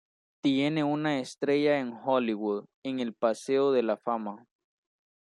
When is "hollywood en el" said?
1.93-3.13